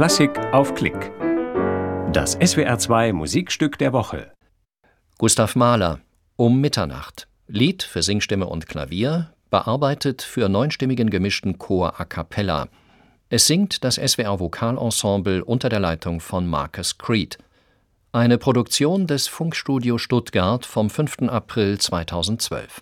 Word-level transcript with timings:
Klassik 0.00 0.30
auf 0.54 0.74
Klick. 0.74 1.12
Das 2.10 2.38
SWR2 2.40 3.12
Musikstück 3.12 3.76
der 3.76 3.92
Woche. 3.92 4.32
Gustav 5.18 5.56
Mahler 5.56 6.00
Um 6.36 6.58
Mitternacht. 6.58 7.28
Lied 7.48 7.82
für 7.82 8.02
Singstimme 8.02 8.46
und 8.46 8.66
Klavier, 8.66 9.34
bearbeitet 9.50 10.22
für 10.22 10.48
neunstimmigen 10.48 11.10
gemischten 11.10 11.58
Chor 11.58 12.00
a 12.00 12.06
cappella. 12.06 12.68
Es 13.28 13.46
singt 13.46 13.84
das 13.84 13.96
SWR 13.96 14.40
Vokalensemble 14.40 15.44
unter 15.44 15.68
der 15.68 15.80
Leitung 15.80 16.20
von 16.20 16.46
Marcus 16.46 16.96
Creed. 16.96 17.36
Eine 18.10 18.38
Produktion 18.38 19.06
des 19.06 19.28
Funkstudio 19.28 19.98
Stuttgart 19.98 20.64
vom 20.64 20.88
5. 20.88 21.28
April 21.28 21.76
2012. 21.76 22.80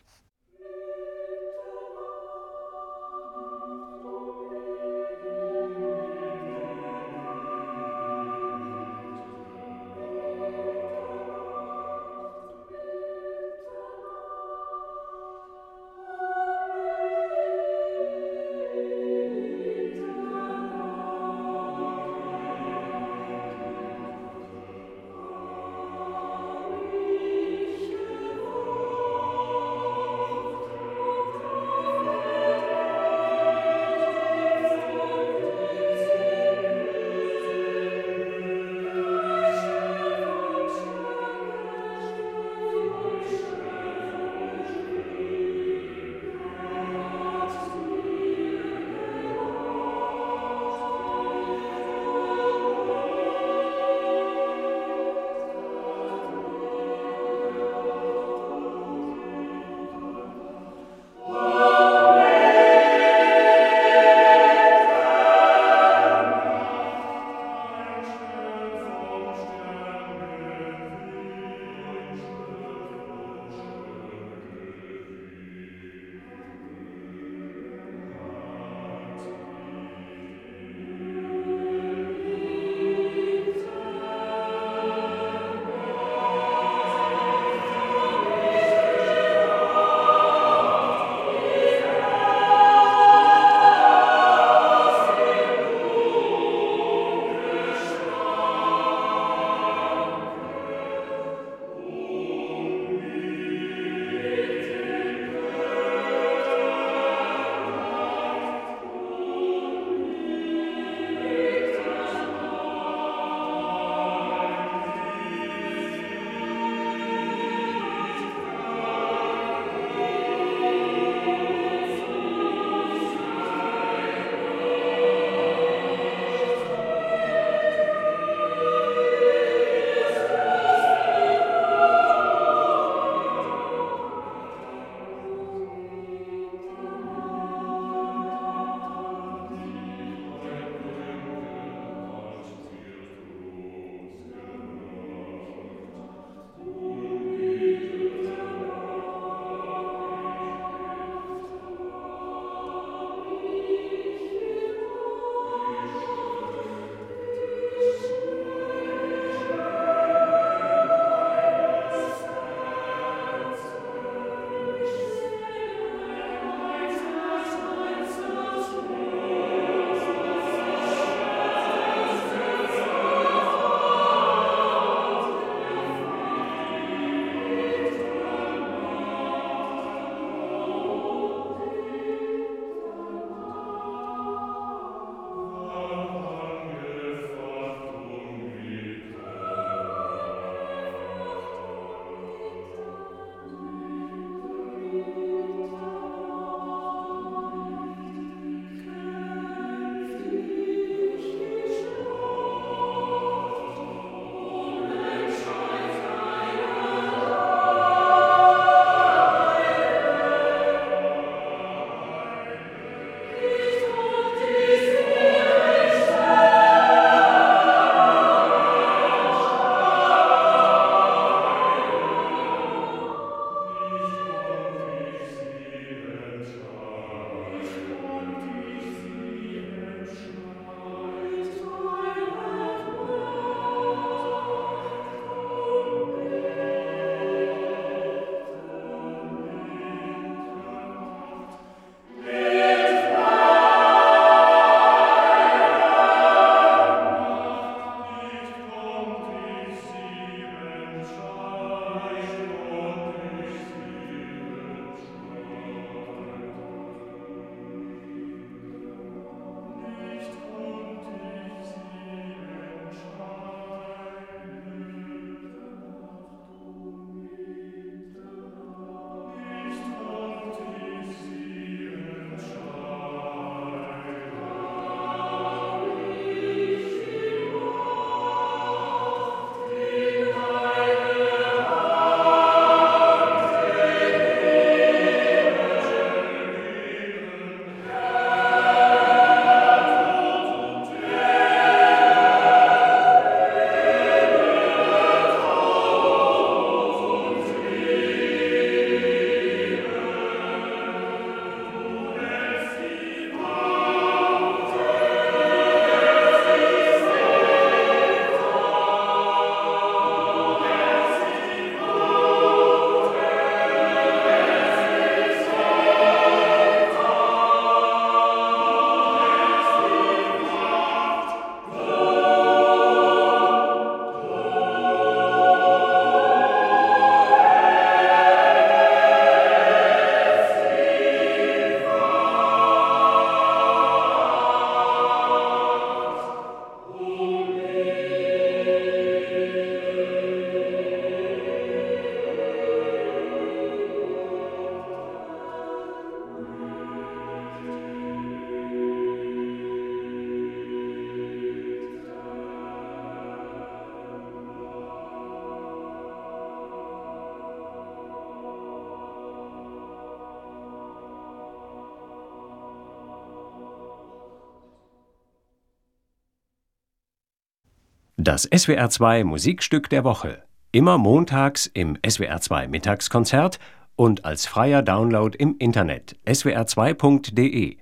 Das 368.29 368.47
SWR2 368.53 369.25
Musikstück 369.25 369.89
der 369.89 370.05
Woche. 370.05 370.43
Immer 370.71 370.99
montags 370.99 371.65
im 371.65 371.97
SWR2 371.97 372.69
Mittagskonzert 372.69 373.59
und 373.97 374.27
als 374.27 374.45
freier 374.45 374.83
Download 374.83 375.35
im 375.39 375.57
Internet 375.59 376.15
swr2.de 376.27 377.79